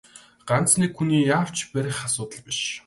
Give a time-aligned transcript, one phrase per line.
[0.47, 2.59] Ганц нэг хүний яавч барах асуудал биш.